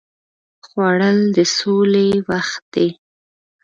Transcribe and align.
خوړل 0.65 1.19
د 1.35 1.37
سولې 1.57 2.07
وخت 2.29 2.63
دی 2.73 2.89